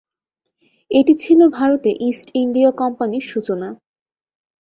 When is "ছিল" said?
1.23-1.39